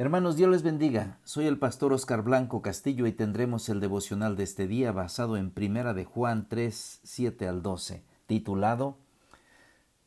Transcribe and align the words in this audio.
Hermanos, 0.00 0.36
Dios 0.36 0.48
les 0.48 0.62
bendiga. 0.62 1.18
Soy 1.24 1.46
el 1.46 1.58
pastor 1.58 1.92
Oscar 1.92 2.22
Blanco 2.22 2.62
Castillo 2.62 3.08
y 3.08 3.12
tendremos 3.12 3.68
el 3.68 3.80
devocional 3.80 4.36
de 4.36 4.44
este 4.44 4.68
día 4.68 4.92
basado 4.92 5.36
en 5.36 5.50
Primera 5.50 5.92
de 5.92 6.04
Juan 6.04 6.46
3, 6.48 7.00
7 7.02 7.48
al 7.48 7.62
12, 7.62 8.04
titulado 8.28 8.96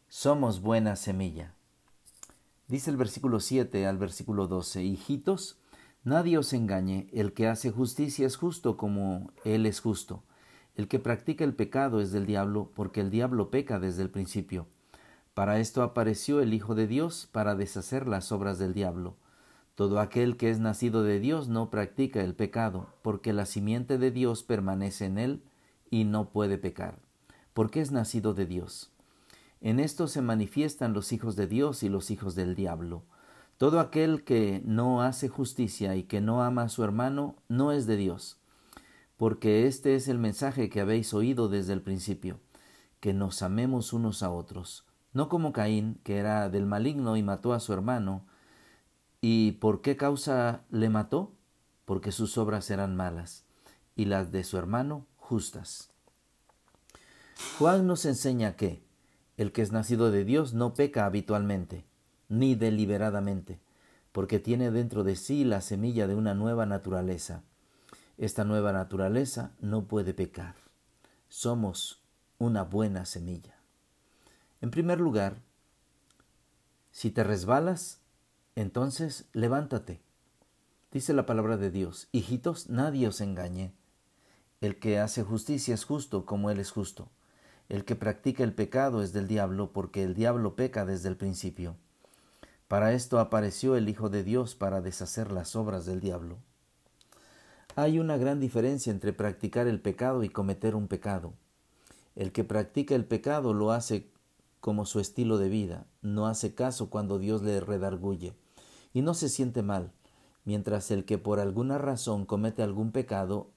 Somos 0.07 0.61
buena 0.61 0.95
semilla. 0.95 1.55
Dice 2.69 2.89
el 2.89 2.95
versículo 2.95 3.41
7 3.41 3.85
al 3.85 3.97
versículo 3.97 4.47
12, 4.47 4.81
Hijitos, 4.81 5.59
nadie 6.05 6.37
os 6.37 6.53
engañe, 6.53 7.09
el 7.11 7.33
que 7.33 7.49
hace 7.49 7.69
justicia 7.69 8.25
es 8.25 8.37
justo 8.37 8.77
como 8.77 9.33
Él 9.43 9.65
es 9.65 9.81
justo. 9.81 10.23
El 10.75 10.87
que 10.87 10.99
practica 10.99 11.43
el 11.43 11.53
pecado 11.53 11.99
es 11.99 12.13
del 12.13 12.25
diablo, 12.25 12.71
porque 12.75 13.01
el 13.01 13.11
diablo 13.11 13.51
peca 13.51 13.77
desde 13.77 14.03
el 14.03 14.09
principio. 14.09 14.67
Para 15.33 15.59
esto 15.59 15.83
apareció 15.83 16.39
el 16.39 16.53
Hijo 16.53 16.75
de 16.75 16.87
Dios, 16.87 17.27
para 17.33 17.55
deshacer 17.55 18.07
las 18.07 18.31
obras 18.31 18.57
del 18.57 18.73
diablo. 18.73 19.17
Todo 19.75 19.99
aquel 19.99 20.37
que 20.37 20.49
es 20.49 20.59
nacido 20.59 21.03
de 21.03 21.19
Dios 21.19 21.47
no 21.47 21.69
practica 21.69 22.21
el 22.21 22.35
pecado, 22.35 22.89
porque 23.01 23.33
la 23.33 23.45
simiente 23.45 23.97
de 23.97 24.11
Dios 24.11 24.43
permanece 24.43 25.05
en 25.05 25.17
él 25.17 25.43
y 25.89 26.03
no 26.03 26.29
puede 26.29 26.57
pecar, 26.57 26.99
porque 27.53 27.81
es 27.81 27.91
nacido 27.91 28.33
de 28.33 28.45
Dios. 28.45 28.91
En 29.61 29.79
esto 29.79 30.07
se 30.07 30.21
manifiestan 30.21 30.93
los 30.93 31.11
hijos 31.11 31.35
de 31.35 31.47
Dios 31.47 31.83
y 31.83 31.89
los 31.89 32.11
hijos 32.11 32.35
del 32.35 32.55
diablo. 32.55 33.03
Todo 33.57 33.79
aquel 33.79 34.23
que 34.23 34.61
no 34.65 35.03
hace 35.03 35.29
justicia 35.29 35.95
y 35.95 36.03
que 36.03 36.19
no 36.19 36.43
ama 36.43 36.63
a 36.63 36.69
su 36.69 36.83
hermano 36.83 37.35
no 37.47 37.71
es 37.71 37.85
de 37.85 37.95
Dios, 37.95 38.39
porque 39.17 39.67
este 39.67 39.95
es 39.95 40.07
el 40.07 40.17
mensaje 40.17 40.67
que 40.69 40.81
habéis 40.81 41.13
oído 41.13 41.47
desde 41.47 41.73
el 41.73 41.83
principio, 41.83 42.39
que 42.99 43.13
nos 43.13 43.43
amemos 43.43 43.93
unos 43.93 44.23
a 44.23 44.31
otros, 44.31 44.85
no 45.13 45.29
como 45.29 45.53
Caín, 45.53 45.99
que 46.03 46.17
era 46.17 46.49
del 46.49 46.65
maligno 46.65 47.17
y 47.17 47.23
mató 47.23 47.53
a 47.53 47.59
su 47.59 47.71
hermano, 47.71 48.25
¿Y 49.21 49.53
por 49.53 49.81
qué 49.81 49.95
causa 49.95 50.63
le 50.71 50.89
mató? 50.89 51.31
Porque 51.85 52.11
sus 52.11 52.39
obras 52.39 52.71
eran 52.71 52.95
malas 52.95 53.45
y 53.95 54.05
las 54.05 54.31
de 54.31 54.43
su 54.43 54.57
hermano 54.57 55.05
justas. 55.17 55.91
Juan 57.59 57.85
nos 57.85 58.05
enseña 58.05 58.55
que 58.55 58.83
el 59.37 59.51
que 59.51 59.61
es 59.61 59.71
nacido 59.71 60.11
de 60.11 60.25
Dios 60.25 60.53
no 60.53 60.73
peca 60.73 61.05
habitualmente, 61.05 61.85
ni 62.29 62.55
deliberadamente, 62.55 63.59
porque 64.11 64.39
tiene 64.39 64.71
dentro 64.71 65.03
de 65.03 65.15
sí 65.15 65.43
la 65.43 65.61
semilla 65.61 66.07
de 66.07 66.15
una 66.15 66.33
nueva 66.33 66.65
naturaleza. 66.65 67.43
Esta 68.17 68.43
nueva 68.43 68.71
naturaleza 68.71 69.51
no 69.59 69.85
puede 69.85 70.13
pecar. 70.13 70.55
Somos 71.29 72.01
una 72.37 72.63
buena 72.63 73.05
semilla. 73.05 73.55
En 74.61 74.69
primer 74.69 74.99
lugar, 74.99 75.37
si 76.91 77.09
te 77.09 77.23
resbalas, 77.23 78.00
entonces 78.55 79.25
levántate. 79.33 80.01
Dice 80.91 81.13
la 81.13 81.25
palabra 81.25 81.55
de 81.55 81.71
Dios, 81.71 82.09
hijitos, 82.11 82.69
nadie 82.69 83.07
os 83.07 83.21
engañe. 83.21 83.73
El 84.59 84.77
que 84.77 84.99
hace 84.99 85.23
justicia 85.23 85.73
es 85.73 85.85
justo 85.85 86.25
como 86.25 86.51
Él 86.51 86.59
es 86.59 86.71
justo. 86.71 87.09
El 87.69 87.85
que 87.85 87.95
practica 87.95 88.43
el 88.43 88.53
pecado 88.53 89.01
es 89.01 89.13
del 89.13 89.27
diablo, 89.27 89.71
porque 89.71 90.03
el 90.03 90.13
diablo 90.13 90.55
peca 90.57 90.85
desde 90.85 91.07
el 91.07 91.15
principio. 91.15 91.77
Para 92.67 92.91
esto 92.91 93.19
apareció 93.19 93.77
el 93.77 93.87
Hijo 93.87 94.09
de 94.09 94.23
Dios 94.23 94.55
para 94.55 94.81
deshacer 94.81 95.31
las 95.31 95.55
obras 95.55 95.85
del 95.85 96.01
diablo. 96.01 96.37
Hay 97.77 97.99
una 97.99 98.17
gran 98.17 98.41
diferencia 98.41 98.91
entre 98.91 99.13
practicar 99.13 99.67
el 99.67 99.79
pecado 99.79 100.23
y 100.23 100.29
cometer 100.29 100.75
un 100.75 100.89
pecado. 100.89 101.33
El 102.17 102.33
que 102.33 102.43
practica 102.43 102.95
el 102.95 103.05
pecado 103.05 103.53
lo 103.53 103.71
hace 103.71 104.11
como 104.59 104.85
su 104.85 104.99
estilo 104.99 105.37
de 105.37 105.47
vida, 105.47 105.85
no 106.01 106.27
hace 106.27 106.53
caso 106.53 106.89
cuando 106.89 107.17
Dios 107.17 107.41
le 107.41 107.61
redarguye 107.61 108.33
y 108.93 109.01
no 109.01 109.13
se 109.13 109.29
siente 109.29 109.61
mal, 109.61 109.91
mientras 110.45 110.91
el 110.91 111.05
que 111.05 111.17
por 111.17 111.39
alguna 111.39 111.77
razón 111.77 112.25
comete 112.25 112.63
algún 112.63 112.91
pecado 112.91 113.49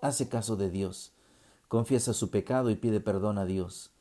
hace 0.00 0.28
caso 0.28 0.56
de 0.56 0.70
Dios, 0.70 1.12
confiesa 1.68 2.12
su 2.12 2.30
pecado 2.30 2.70
y 2.70 2.76
pide 2.76 3.00
perdón 3.00 3.38
a 3.38 3.44
Dios. 3.44 3.92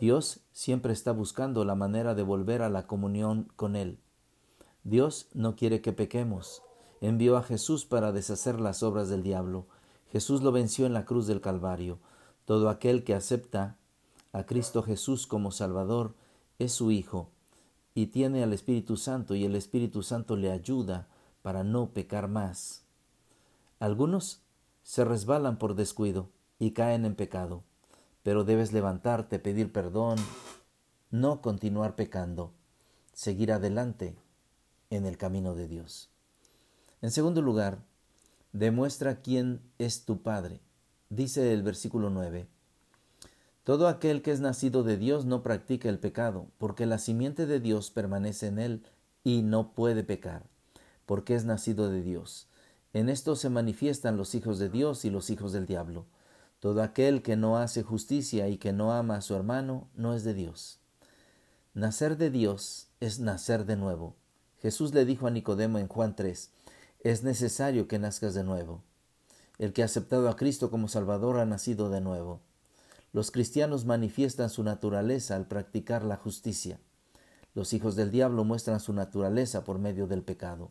Dios 0.00 0.40
siempre 0.52 0.92
está 0.92 1.12
buscando 1.12 1.64
la 1.64 1.74
manera 1.74 2.14
de 2.14 2.22
volver 2.22 2.62
a 2.62 2.68
la 2.68 2.86
comunión 2.86 3.48
con 3.56 3.76
Él. 3.76 3.98
Dios 4.84 5.28
no 5.32 5.54
quiere 5.54 5.80
que 5.80 5.92
pequemos. 5.92 6.62
Envió 7.00 7.36
a 7.36 7.42
Jesús 7.42 7.84
para 7.84 8.10
deshacer 8.10 8.60
las 8.60 8.82
obras 8.82 9.08
del 9.08 9.22
diablo. 9.22 9.66
Jesús 10.10 10.42
lo 10.42 10.50
venció 10.50 10.86
en 10.86 10.92
la 10.92 11.04
cruz 11.04 11.26
del 11.26 11.40
Calvario. 11.40 11.98
Todo 12.46 12.68
aquel 12.68 13.04
que 13.04 13.14
acepta 13.14 13.76
a 14.32 14.44
Cristo 14.44 14.82
Jesús 14.82 15.26
como 15.26 15.52
Salvador 15.52 16.14
es 16.58 16.72
su 16.72 16.90
Hijo 16.90 17.30
y 17.94 18.06
tiene 18.06 18.42
al 18.42 18.52
Espíritu 18.52 18.96
Santo 18.96 19.34
y 19.34 19.44
el 19.44 19.54
Espíritu 19.54 20.02
Santo 20.02 20.36
le 20.36 20.50
ayuda 20.50 21.08
para 21.42 21.64
no 21.64 21.92
pecar 21.92 22.28
más. 22.28 22.84
Algunos 23.78 24.42
se 24.82 25.04
resbalan 25.04 25.58
por 25.58 25.74
descuido 25.74 26.30
y 26.58 26.72
caen 26.72 27.04
en 27.04 27.14
pecado, 27.14 27.64
pero 28.22 28.44
debes 28.44 28.72
levantarte, 28.72 29.38
pedir 29.38 29.72
perdón, 29.72 30.18
no 31.10 31.40
continuar 31.42 31.94
pecando, 31.94 32.52
seguir 33.12 33.52
adelante 33.52 34.16
en 34.90 35.06
el 35.06 35.18
camino 35.18 35.54
de 35.54 35.68
Dios. 35.68 36.10
En 37.00 37.10
segundo 37.10 37.42
lugar, 37.42 37.82
demuestra 38.52 39.20
quién 39.20 39.60
es 39.78 40.04
tu 40.04 40.22
Padre. 40.22 40.60
Dice 41.10 41.52
el 41.52 41.62
versículo 41.62 42.10
9, 42.10 42.46
todo 43.64 43.86
aquel 43.86 44.22
que 44.22 44.32
es 44.32 44.40
nacido 44.40 44.82
de 44.82 44.96
Dios 44.96 45.24
no 45.24 45.42
practica 45.42 45.88
el 45.88 46.00
pecado, 46.00 46.48
porque 46.58 46.84
la 46.84 46.98
simiente 46.98 47.46
de 47.46 47.60
Dios 47.60 47.90
permanece 47.90 48.48
en 48.48 48.58
él 48.58 48.82
y 49.22 49.42
no 49.42 49.72
puede 49.72 50.02
pecar, 50.02 50.42
porque 51.06 51.36
es 51.36 51.44
nacido 51.44 51.88
de 51.88 52.02
Dios. 52.02 52.48
En 52.92 53.08
esto 53.08 53.36
se 53.36 53.50
manifiestan 53.50 54.16
los 54.16 54.34
hijos 54.34 54.58
de 54.58 54.68
Dios 54.68 55.04
y 55.04 55.10
los 55.10 55.30
hijos 55.30 55.52
del 55.52 55.66
diablo. 55.66 56.06
Todo 56.58 56.82
aquel 56.82 57.22
que 57.22 57.36
no 57.36 57.56
hace 57.56 57.82
justicia 57.82 58.48
y 58.48 58.58
que 58.58 58.72
no 58.72 58.92
ama 58.92 59.16
a 59.16 59.22
su 59.22 59.34
hermano 59.34 59.88
no 59.94 60.14
es 60.14 60.24
de 60.24 60.34
Dios. 60.34 60.80
Nacer 61.74 62.16
de 62.16 62.30
Dios 62.30 62.88
es 63.00 63.20
nacer 63.20 63.64
de 63.64 63.76
nuevo. 63.76 64.16
Jesús 64.60 64.92
le 64.92 65.04
dijo 65.04 65.26
a 65.26 65.30
Nicodemo 65.30 65.78
en 65.78 65.88
Juan 65.88 66.14
3, 66.14 66.50
es 67.00 67.22
necesario 67.22 67.88
que 67.88 67.98
nazcas 67.98 68.34
de 68.34 68.44
nuevo. 68.44 68.82
El 69.58 69.72
que 69.72 69.82
ha 69.82 69.86
aceptado 69.86 70.28
a 70.28 70.36
Cristo 70.36 70.70
como 70.70 70.88
Salvador 70.88 71.38
ha 71.38 71.46
nacido 71.46 71.90
de 71.90 72.00
nuevo. 72.00 72.40
Los 73.12 73.30
cristianos 73.30 73.84
manifiestan 73.84 74.48
su 74.48 74.62
naturaleza 74.62 75.36
al 75.36 75.46
practicar 75.46 76.02
la 76.02 76.16
justicia. 76.16 76.80
Los 77.54 77.74
hijos 77.74 77.94
del 77.94 78.10
diablo 78.10 78.44
muestran 78.44 78.80
su 78.80 78.94
naturaleza 78.94 79.64
por 79.64 79.78
medio 79.78 80.06
del 80.06 80.22
pecado. 80.22 80.70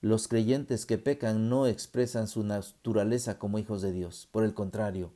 Los 0.00 0.26
creyentes 0.26 0.86
que 0.86 0.98
pecan 0.98 1.48
no 1.48 1.66
expresan 1.68 2.26
su 2.26 2.42
naturaleza 2.42 3.38
como 3.38 3.60
hijos 3.60 3.80
de 3.80 3.92
Dios. 3.92 4.28
Por 4.32 4.42
el 4.42 4.54
contrario, 4.54 5.12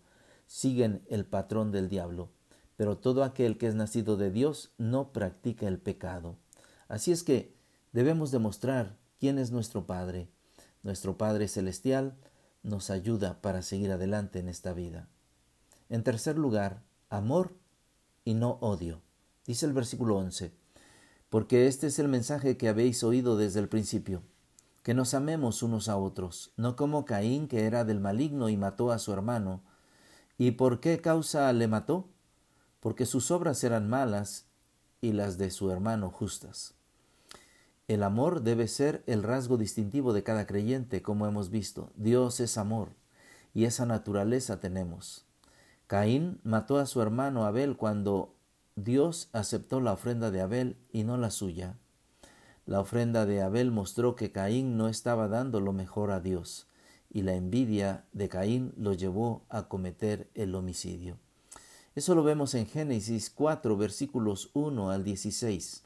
siguen 0.47 1.03
el 1.09 1.25
patrón 1.25 1.73
del 1.73 1.89
diablo. 1.89 2.31
Pero 2.77 2.97
todo 2.97 3.25
aquel 3.25 3.59
que 3.59 3.67
es 3.67 3.75
nacido 3.75 4.17
de 4.17 4.31
Dios 4.31 4.73
no 4.79 5.13
practica 5.13 5.67
el 5.67 5.79
pecado. 5.79 6.37
Así 6.87 7.11
es 7.11 7.25
que 7.25 7.57
debemos 7.93 8.31
demostrar 8.31 8.97
quién 9.19 9.39
es 9.39 9.51
nuestro 9.51 9.87
Padre. 9.87 10.29
Nuestro 10.83 11.17
Padre 11.17 11.49
Celestial 11.49 12.15
nos 12.63 12.91
ayuda 12.91 13.41
para 13.41 13.63
seguir 13.63 13.91
adelante 13.91 14.39
en 14.39 14.49
esta 14.49 14.73
vida. 14.73 15.09
En 15.93 16.05
tercer 16.05 16.39
lugar, 16.39 16.83
amor 17.11 17.53
y 18.25 18.33
no 18.33 18.53
odio. 18.63 19.03
Dice 19.45 19.67
el 19.67 19.75
versículo 19.75 20.17
11, 20.17 20.51
porque 21.29 21.67
este 21.67 21.89
es 21.89 21.99
el 21.99 22.09
mensaje 22.09 22.57
que 22.57 22.71
habéis 22.71 23.05
oído 23.05 23.37
desde 23.37 23.61
el 23.61 23.69
principio, 23.69 24.23
que 24.83 24.95
nos 24.95 25.13
amemos 25.13 25.63
unos 25.63 25.91
a 25.91 25.99
otros, 25.99 26.55
no 26.57 26.77
como 26.77 27.05
Caín 27.05 27.47
que 27.47 27.67
era 27.67 27.85
del 27.85 28.01
maligno 28.01 28.49
y 28.49 28.57
mató 28.57 28.91
a 28.91 28.99
su 28.99 29.13
hermano. 29.13 29.65
¿Y 30.39 30.53
por 30.53 30.81
qué 30.81 31.03
causa 31.03 31.53
le 31.53 31.69
mató? 31.69 32.09
Porque 32.81 33.05
sus 33.05 33.31
obras 33.31 33.63
eran 33.63 33.91
malas 33.91 34.47
y 35.03 35.13
las 35.13 35.37
de 35.37 35.51
su 35.51 35.71
hermano 35.71 36.09
justas. 36.09 36.73
El 37.87 38.03
amor 38.03 38.41
debe 38.41 38.67
ser 38.67 39.05
el 39.07 39.23
rasgo 39.23 39.59
distintivo 39.59 40.15
de 40.15 40.23
cada 40.23 40.47
creyente, 40.47 41.03
como 41.03 41.27
hemos 41.27 41.51
visto. 41.51 41.93
Dios 41.97 42.41
es 42.41 42.57
amor, 42.57 42.95
y 43.53 43.67
esa 43.67 43.85
naturaleza 43.85 44.59
tenemos. 44.59 45.27
Caín 45.93 46.41
mató 46.43 46.79
a 46.79 46.87
su 46.87 47.03
hermano 47.03 47.45
Abel 47.45 47.77
cuando 47.77 48.35
Dios 48.77 49.29
aceptó 49.35 49.79
la 49.79 49.93
ofrenda 49.93 50.31
de 50.31 50.41
Abel 50.41 50.79
y 50.91 51.05
no 51.05 51.19
la 51.19 51.31
suya. 51.31 51.77
La 52.65 52.81
ofrenda 52.81 53.27
de 53.27 53.43
Abel 53.43 53.71
mostró 53.73 54.17
que 54.17 54.33
Caín 54.33 54.79
no 54.79 54.89
estaba 54.89 55.29
dando 55.29 55.61
lo 55.61 55.75
mejor 55.75 56.11
a 56.11 56.21
Dios, 56.21 56.67
y 57.11 57.21
la 57.21 57.35
envidia 57.35 58.07
de 58.15 58.31
Caín 58.31 58.73
lo 58.79 58.95
llevó 58.95 59.45
a 59.51 59.69
cometer 59.69 60.31
el 60.33 60.55
homicidio. 60.55 61.19
Eso 61.95 62.15
lo 62.15 62.23
vemos 62.23 62.55
en 62.55 62.65
Génesis 62.65 63.29
4, 63.29 63.77
versículos 63.77 64.49
1 64.55 64.91
al 64.91 65.05
16. 65.05 65.85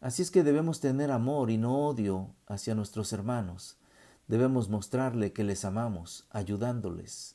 Así 0.00 0.22
es 0.22 0.30
que 0.30 0.44
debemos 0.44 0.80
tener 0.80 1.10
amor 1.10 1.50
y 1.50 1.58
no 1.58 1.88
odio 1.88 2.30
hacia 2.46 2.74
nuestros 2.74 3.12
hermanos. 3.12 3.76
Debemos 4.28 4.70
mostrarle 4.70 5.34
que 5.34 5.44
les 5.44 5.66
amamos, 5.66 6.24
ayudándoles, 6.30 7.33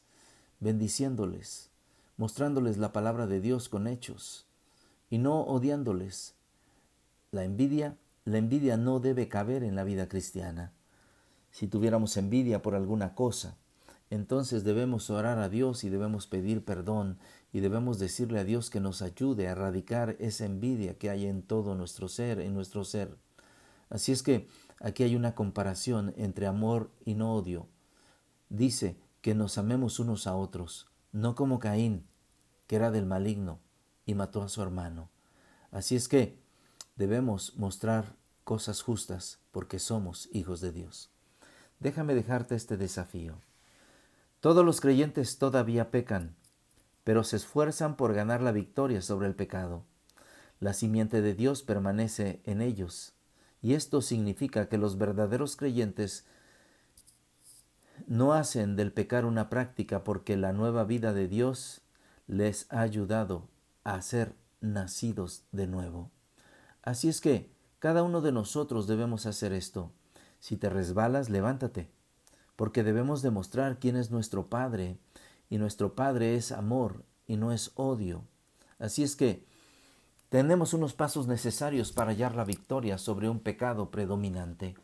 bendiciéndoles, 0.59 1.69
mostrándoles 2.17 2.77
la 2.77 2.91
palabra 2.91 3.27
de 3.27 3.41
Dios 3.41 3.69
con 3.69 3.87
hechos 3.87 4.47
y 5.09 5.17
no 5.17 5.41
odiándoles. 5.41 6.35
La 7.31 7.43
envidia 7.43 7.97
la 8.29 8.37
envidia 8.37 8.77
no 8.77 8.99
debe 8.99 9.27
caber 9.27 9.63
en 9.63 9.75
la 9.75 9.83
vida 9.83 10.07
cristiana. 10.07 10.71
Si 11.51 11.67
tuviéramos 11.67 12.15
envidia 12.15 12.61
por 12.61 12.75
alguna 12.75 13.15
cosa, 13.15 13.57
entonces 14.11 14.63
debemos 14.63 15.09
orar 15.09 15.39
a 15.39 15.49
Dios 15.49 15.83
y 15.83 15.89
debemos 15.89 16.27
pedir 16.27 16.63
perdón 16.63 17.17
y 17.51 17.59
debemos 17.59 17.97
decirle 17.97 18.39
a 18.39 18.43
Dios 18.43 18.69
que 18.69 18.79
nos 18.79 19.01
ayude 19.01 19.47
a 19.47 19.51
erradicar 19.51 20.15
esa 20.19 20.45
envidia 20.45 20.97
que 20.97 21.09
hay 21.09 21.25
en 21.25 21.41
todo 21.41 21.73
nuestro 21.73 22.07
ser, 22.07 22.39
en 22.39 22.53
nuestro 22.53 22.83
ser. 22.83 23.17
Así 23.89 24.11
es 24.11 24.21
que 24.21 24.47
aquí 24.79 25.01
hay 25.01 25.15
una 25.15 25.33
comparación 25.33 26.13
entre 26.17 26.45
amor 26.45 26.91
y 27.05 27.15
no 27.15 27.33
odio. 27.33 27.67
Dice 28.49 28.95
que 29.21 29.35
nos 29.35 29.57
amemos 29.57 29.99
unos 29.99 30.27
a 30.27 30.35
otros, 30.35 30.87
no 31.11 31.35
como 31.35 31.59
Caín, 31.59 32.05
que 32.67 32.75
era 32.75 32.91
del 32.91 33.05
maligno 33.05 33.59
y 34.05 34.15
mató 34.15 34.43
a 34.43 34.49
su 34.49 34.61
hermano. 34.61 35.09
Así 35.71 35.95
es 35.95 36.07
que 36.07 36.39
debemos 36.95 37.55
mostrar 37.57 38.15
cosas 38.43 38.81
justas 38.81 39.39
porque 39.51 39.79
somos 39.79 40.29
hijos 40.31 40.61
de 40.61 40.71
Dios. 40.71 41.09
Déjame 41.79 42.15
dejarte 42.15 42.55
este 42.55 42.77
desafío. 42.77 43.35
Todos 44.39 44.65
los 44.65 44.81
creyentes 44.81 45.37
todavía 45.37 45.91
pecan, 45.91 46.35
pero 47.03 47.23
se 47.23 47.35
esfuerzan 47.35 47.95
por 47.95 48.13
ganar 48.13 48.41
la 48.41 48.51
victoria 48.51 49.01
sobre 49.01 49.27
el 49.27 49.35
pecado. 49.35 49.83
La 50.59 50.73
simiente 50.73 51.21
de 51.21 51.33
Dios 51.33 51.63
permanece 51.63 52.41
en 52.45 52.61
ellos, 52.61 53.13
y 53.61 53.73
esto 53.73 54.01
significa 54.01 54.69
que 54.69 54.77
los 54.77 54.97
verdaderos 54.97 55.55
creyentes 55.55 56.25
no 58.09 58.33
hacen 58.33 58.75
del 58.75 58.91
pecar 58.91 59.23
una 59.23 59.49
práctica 59.49 60.03
porque 60.03 60.35
la 60.35 60.51
nueva 60.51 60.83
vida 60.83 61.13
de 61.13 61.27
Dios 61.27 61.81
les 62.25 62.65
ha 62.71 62.81
ayudado 62.81 63.47
a 63.83 64.01
ser 64.01 64.33
nacidos 64.61 65.43
de 65.51 65.67
nuevo. 65.67 66.09
Así 66.81 67.07
es 67.07 67.21
que 67.21 67.51
cada 67.77 68.01
uno 68.01 68.21
de 68.21 68.31
nosotros 68.31 68.87
debemos 68.87 69.27
hacer 69.27 69.53
esto. 69.53 69.91
Si 70.39 70.57
te 70.57 70.71
resbalas, 70.71 71.29
levántate, 71.29 71.87
porque 72.55 72.83
debemos 72.83 73.21
demostrar 73.21 73.77
quién 73.77 73.95
es 73.95 74.09
nuestro 74.09 74.47
Padre, 74.47 74.97
y 75.47 75.59
nuestro 75.59 75.93
Padre 75.93 76.35
es 76.35 76.51
amor 76.51 77.03
y 77.27 77.37
no 77.37 77.51
es 77.51 77.71
odio. 77.75 78.23
Así 78.79 79.03
es 79.03 79.15
que 79.15 79.45
tenemos 80.29 80.73
unos 80.73 80.95
pasos 80.95 81.27
necesarios 81.27 81.91
para 81.91 82.11
hallar 82.11 82.35
la 82.35 82.43
victoria 82.43 82.97
sobre 82.97 83.29
un 83.29 83.39
pecado 83.39 83.91
predominante. 83.91 84.75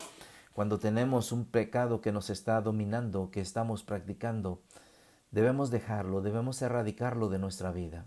Cuando 0.55 0.79
tenemos 0.79 1.33
un 1.33 1.43
pecado 1.43 1.99
que 1.99 2.13
nos 2.13 2.29
está 2.29 2.61
dominando, 2.61 3.29
que 3.29 3.41
estamos 3.41 3.83
practicando, 3.83 4.61
debemos 5.31 5.69
dejarlo, 5.69 6.21
debemos 6.21 6.61
erradicarlo 6.61 7.27
de 7.27 7.39
nuestra 7.39 7.73
vida. 7.73 8.05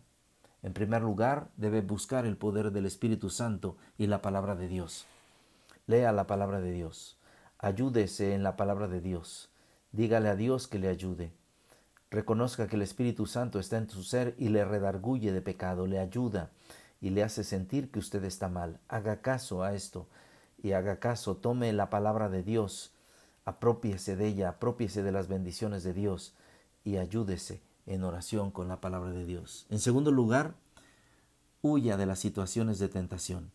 En 0.62 0.72
primer 0.72 1.02
lugar, 1.02 1.50
debe 1.58 1.82
buscar 1.82 2.24
el 2.24 2.38
poder 2.38 2.72
del 2.72 2.86
Espíritu 2.86 3.28
Santo 3.28 3.76
y 3.98 4.06
la 4.06 4.22
palabra 4.22 4.56
de 4.56 4.66
Dios. 4.66 5.04
Lea 5.86 6.10
la 6.10 6.26
palabra 6.26 6.62
de 6.62 6.72
Dios. 6.72 7.18
Ayúdese 7.58 8.32
en 8.32 8.42
la 8.42 8.56
palabra 8.56 8.88
de 8.88 9.02
Dios. 9.02 9.50
Dígale 9.92 10.30
a 10.30 10.34
Dios 10.34 10.68
que 10.68 10.78
le 10.78 10.88
ayude. 10.88 11.32
Reconozca 12.10 12.66
que 12.66 12.76
el 12.76 12.82
Espíritu 12.82 13.26
Santo 13.26 13.58
está 13.58 13.76
en 13.76 13.90
su 13.90 14.02
ser 14.02 14.34
y 14.38 14.48
le 14.48 14.64
redarguye 14.64 15.32
de 15.32 15.42
pecado, 15.42 15.86
le 15.86 15.98
ayuda 15.98 16.48
y 17.02 17.10
le 17.10 17.22
hace 17.22 17.44
sentir 17.44 17.90
que 17.90 17.98
usted 17.98 18.24
está 18.24 18.48
mal. 18.48 18.80
Haga 18.88 19.20
caso 19.20 19.62
a 19.62 19.74
esto 19.74 20.08
y 20.62 20.72
haga 20.72 20.98
caso, 20.98 21.36
tome 21.36 21.72
la 21.72 21.90
palabra 21.90 22.28
de 22.28 22.42
Dios, 22.42 22.92
apropiese 23.44 24.16
de 24.16 24.26
ella, 24.26 24.50
apropiese 24.50 25.02
de 25.02 25.12
las 25.12 25.28
bendiciones 25.28 25.82
de 25.84 25.94
Dios 25.94 26.34
y 26.84 26.96
ayúdese 26.96 27.62
en 27.86 28.04
oración 28.04 28.50
con 28.50 28.68
la 28.68 28.80
palabra 28.80 29.10
de 29.10 29.24
Dios. 29.24 29.66
En 29.70 29.78
segundo 29.78 30.10
lugar, 30.10 30.54
huya 31.62 31.96
de 31.96 32.06
las 32.06 32.18
situaciones 32.18 32.78
de 32.78 32.88
tentación. 32.88 33.50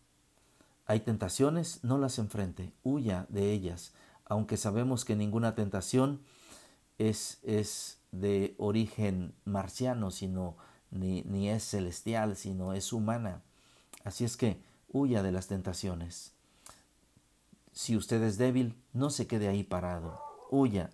Hay 0.86 1.00
tentaciones, 1.00 1.82
no 1.82 1.98
las 1.98 2.18
enfrente, 2.18 2.72
huya 2.82 3.26
de 3.28 3.52
ellas, 3.52 3.92
aunque 4.26 4.56
sabemos 4.56 5.04
que 5.04 5.16
ninguna 5.16 5.54
tentación 5.54 6.20
es, 6.98 7.38
es 7.42 7.98
de 8.12 8.54
origen 8.58 9.34
marciano, 9.44 10.10
sino 10.10 10.56
ni, 10.90 11.22
ni 11.22 11.48
es 11.48 11.64
celestial, 11.64 12.36
sino 12.36 12.74
es 12.74 12.92
humana. 12.92 13.42
Así 14.04 14.24
es 14.24 14.36
que 14.36 14.60
huya 14.88 15.22
de 15.22 15.32
las 15.32 15.46
tentaciones. 15.46 16.33
Si 17.74 17.96
usted 17.96 18.22
es 18.22 18.38
débil, 18.38 18.80
no 18.92 19.10
se 19.10 19.26
quede 19.26 19.48
ahí 19.48 19.64
parado. 19.64 20.20
Huya. 20.48 20.90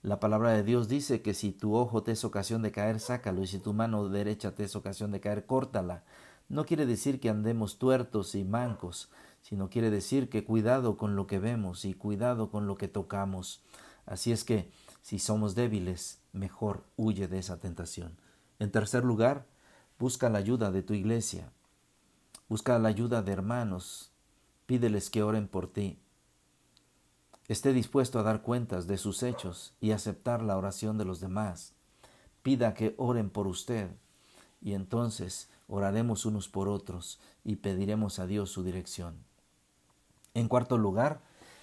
La 0.00 0.20
palabra 0.20 0.52
de 0.52 0.62
Dios 0.62 0.86
dice 0.86 1.22
que 1.22 1.34
si 1.34 1.50
tu 1.50 1.74
ojo 1.74 2.04
te 2.04 2.12
es 2.12 2.24
ocasión 2.24 2.62
de 2.62 2.70
caer, 2.70 3.00
sácalo, 3.00 3.42
y 3.42 3.48
si 3.48 3.58
tu 3.58 3.72
mano 3.72 4.08
derecha 4.08 4.54
te 4.54 4.62
es 4.62 4.76
ocasión 4.76 5.10
de 5.10 5.18
caer, 5.18 5.44
córtala. 5.44 6.04
No 6.48 6.66
quiere 6.66 6.86
decir 6.86 7.18
que 7.18 7.30
andemos 7.30 7.80
tuertos 7.80 8.36
y 8.36 8.44
mancos, 8.44 9.10
sino 9.42 9.70
quiere 9.70 9.90
decir 9.90 10.30
que 10.30 10.44
cuidado 10.44 10.96
con 10.96 11.16
lo 11.16 11.26
que 11.26 11.40
vemos 11.40 11.84
y 11.84 11.94
cuidado 11.94 12.48
con 12.48 12.68
lo 12.68 12.76
que 12.76 12.86
tocamos. 12.86 13.64
Así 14.06 14.30
es 14.30 14.44
que, 14.44 14.70
si 15.02 15.18
somos 15.18 15.56
débiles, 15.56 16.20
mejor 16.32 16.84
huye 16.96 17.26
de 17.26 17.40
esa 17.40 17.58
tentación. 17.58 18.16
En 18.60 18.70
tercer 18.70 19.04
lugar, 19.04 19.46
busca 19.98 20.30
la 20.30 20.38
ayuda 20.38 20.70
de 20.70 20.84
tu 20.84 20.94
iglesia. 20.94 21.50
Busca 22.48 22.78
la 22.78 22.88
ayuda 22.88 23.20
de 23.20 23.32
hermanos. 23.32 24.12
Pídeles 24.66 25.10
que 25.10 25.24
oren 25.24 25.48
por 25.48 25.66
ti 25.66 25.98
esté 27.50 27.72
dispuesto 27.72 28.20
a 28.20 28.22
dar 28.22 28.42
cuentas 28.42 28.86
de 28.86 28.96
sus 28.96 29.24
hechos 29.24 29.74
y 29.80 29.90
aceptar 29.90 30.40
la 30.40 30.56
oración 30.56 30.98
de 30.98 31.04
los 31.04 31.18
demás. 31.18 31.72
Pida 32.44 32.74
que 32.74 32.94
oren 32.96 33.28
por 33.28 33.48
usted 33.48 33.90
y 34.62 34.74
entonces 34.74 35.50
oraremos 35.66 36.26
unos 36.26 36.48
por 36.48 36.68
otros 36.68 37.18
y 37.42 37.56
pediremos 37.56 38.20
a 38.20 38.28
Dios 38.28 38.50
su 38.50 38.62
dirección. 38.62 39.16
En 40.32 40.46
cuarto 40.46 40.78
lugar, 40.78 41.22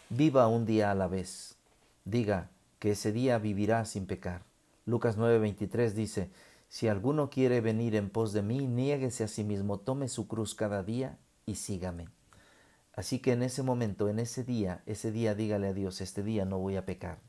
viva 0.09 0.49
un 0.49 0.65
día 0.65 0.91
a 0.91 0.95
la 0.95 1.07
vez. 1.07 1.55
Diga 2.03 2.49
que 2.79 2.91
ese 2.91 3.13
día 3.13 3.37
vivirá 3.37 3.85
sin 3.85 4.07
pecar. 4.07 4.43
Lucas 4.85 5.17
9:23 5.17 5.93
dice, 5.93 6.29
Si 6.67 6.89
alguno 6.89 7.29
quiere 7.29 7.61
venir 7.61 7.95
en 7.95 8.09
pos 8.09 8.33
de 8.33 8.41
mí, 8.41 8.67
niéguese 8.67 9.23
a 9.23 9.29
sí 9.29 9.45
mismo, 9.45 9.79
tome 9.79 10.09
su 10.09 10.27
cruz 10.27 10.53
cada 10.53 10.83
día 10.83 11.17
y 11.45 11.55
sígame. 11.55 12.09
Así 12.97 13.19
que 13.19 13.31
en 13.31 13.43
ese 13.43 13.61
momento, 13.61 14.09
en 14.09 14.17
ese 14.17 14.43
día, 14.43 14.81
ese 14.87 15.11
día 15.11 15.35
dígale 15.35 15.67
a 15.67 15.73
Dios, 15.73 16.01
este 16.01 16.23
día 16.23 16.45
no 16.45 16.57
voy 16.57 16.77
a 16.77 16.85
pecar. 16.87 17.19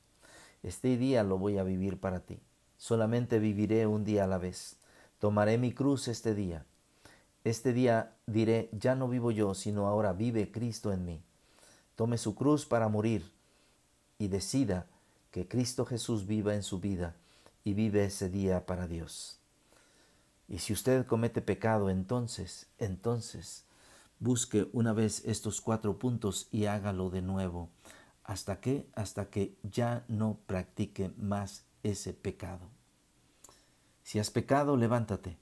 Este 0.62 0.97
día 0.97 1.23
lo 1.23 1.37
voy 1.37 1.59
a 1.59 1.62
vivir 1.62 2.00
para 2.00 2.20
ti. 2.20 2.41
Solamente 2.79 3.38
viviré 3.38 3.87
un 3.87 4.03
día 4.03 4.25
a 4.25 4.26
la 4.26 4.38
vez. 4.38 4.76
Tomaré 5.19 5.59
mi 5.59 5.75
cruz 5.75 6.09
este 6.09 6.35
día. 6.35 6.65
Este 7.44 7.75
día 7.75 8.15
diré, 8.26 8.70
ya 8.73 8.94
no 8.94 9.09
vivo 9.09 9.31
yo, 9.31 9.55
sino 9.55 9.87
ahora 9.87 10.15
vive 10.15 10.50
Cristo 10.50 10.91
en 10.91 11.05
mí. 11.05 11.20
Tome 11.97 12.17
su 12.17 12.35
cruz 12.35 12.64
para 12.64 12.88
morir 12.88 13.31
y 14.17 14.29
decida 14.29 14.87
que 15.31 15.49
Cristo 15.49 15.85
Jesús 15.85 16.26
viva 16.26 16.54
en 16.54 16.62
su 16.62 16.81
vida 16.81 17.14
y 17.62 17.75
vive 17.75 18.07
ese 18.07 18.31
día 18.31 18.64
para 18.64 18.88
Dios. 18.88 19.38
Y 20.49 20.61
si 20.61 20.73
usted 20.73 21.04
comete 21.04 21.42
pecado, 21.42 21.90
entonces, 21.90 22.69
entonces, 22.78 23.66
Busque 24.20 24.68
una 24.72 24.92
vez 24.92 25.22
estos 25.25 25.60
cuatro 25.60 25.98
puntos 25.98 26.48
y 26.50 26.66
hágalo 26.66 27.08
de 27.10 27.22
nuevo. 27.22 27.70
¿Hasta 28.25 28.60
qué? 28.60 28.88
Hasta 28.94 29.30
que 29.30 29.56
ya 29.62 30.04
no 30.08 30.38
practique 30.46 31.12
más 31.16 31.66
ese 31.82 32.12
pecado. 32.12 32.68
Si 34.02 34.18
has 34.18 34.30
pecado, 34.30 34.76
levántate 34.76 35.38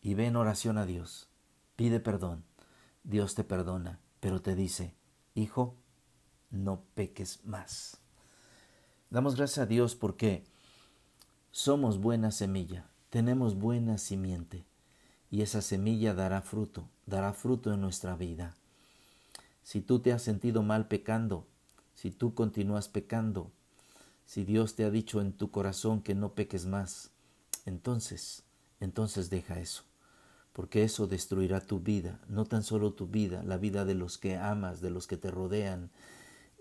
y 0.00 0.14
ve 0.14 0.26
en 0.26 0.36
oración 0.36 0.78
a 0.78 0.86
Dios. 0.86 1.28
Pide 1.76 2.00
perdón. 2.00 2.44
Dios 3.04 3.34
te 3.34 3.44
perdona, 3.44 3.98
pero 4.20 4.40
te 4.40 4.54
dice, 4.54 4.94
hijo, 5.34 5.76
no 6.50 6.84
peques 6.94 7.44
más. 7.44 7.98
Damos 9.10 9.36
gracias 9.36 9.58
a 9.58 9.66
Dios 9.66 9.94
porque 9.94 10.44
somos 11.50 11.98
buena 11.98 12.30
semilla, 12.30 12.88
tenemos 13.08 13.56
buena 13.56 13.98
simiente 13.98 14.69
y 15.30 15.42
esa 15.42 15.62
semilla 15.62 16.12
dará 16.14 16.42
fruto, 16.42 16.88
dará 17.06 17.32
fruto 17.32 17.72
en 17.72 17.80
nuestra 17.80 18.16
vida. 18.16 18.56
Si 19.62 19.80
tú 19.80 20.00
te 20.00 20.12
has 20.12 20.22
sentido 20.22 20.62
mal 20.62 20.88
pecando, 20.88 21.46
si 21.94 22.10
tú 22.10 22.34
continúas 22.34 22.88
pecando, 22.88 23.52
si 24.26 24.44
Dios 24.44 24.74
te 24.74 24.84
ha 24.84 24.90
dicho 24.90 25.20
en 25.20 25.32
tu 25.32 25.50
corazón 25.50 26.02
que 26.02 26.14
no 26.14 26.34
peques 26.34 26.66
más, 26.66 27.10
entonces, 27.66 28.42
entonces 28.80 29.30
deja 29.30 29.60
eso, 29.60 29.84
porque 30.52 30.82
eso 30.82 31.06
destruirá 31.06 31.60
tu 31.60 31.78
vida, 31.78 32.20
no 32.28 32.44
tan 32.44 32.64
solo 32.64 32.92
tu 32.92 33.06
vida, 33.06 33.42
la 33.44 33.56
vida 33.56 33.84
de 33.84 33.94
los 33.94 34.18
que 34.18 34.36
amas, 34.36 34.80
de 34.80 34.90
los 34.90 35.06
que 35.06 35.16
te 35.16 35.30
rodean, 35.30 35.90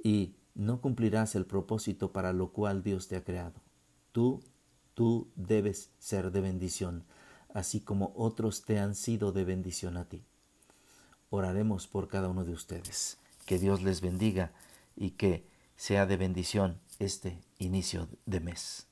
y 0.04 0.36
no 0.54 0.82
cumplirás 0.82 1.36
el 1.36 1.46
propósito 1.46 2.12
para 2.12 2.34
lo 2.34 2.52
cual 2.52 2.84
Dios 2.84 3.08
te 3.08 3.16
ha 3.16 3.24
creado. 3.24 3.62
Tú, 4.12 4.42
tú 4.94 5.28
debes 5.36 5.90
ser 6.00 6.32
de 6.32 6.42
bendición 6.42 7.06
así 7.60 7.82
como 7.82 8.14
otros 8.16 8.64
te 8.64 8.80
han 8.80 8.96
sido 8.96 9.32
de 9.32 9.44
bendición 9.44 9.98
a 9.98 10.06
ti. 10.06 10.24
Oraremos 11.30 11.88
por 11.88 12.08
cada 12.08 12.30
uno 12.30 12.44
de 12.44 12.54
ustedes. 12.54 13.18
Que 13.46 13.60
Dios 13.60 13.84
les 13.84 14.02
bendiga 14.02 14.52
y 14.96 15.12
que 15.12 15.46
sea 15.76 16.06
de 16.06 16.18
bendición 16.18 16.80
este 16.98 17.40
inicio 17.58 18.08
de 18.26 18.40
mes. 18.40 18.88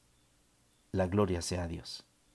La 0.92 1.08
gloria 1.08 1.42
sea 1.42 1.64
a 1.64 1.68
Dios. 1.68 2.06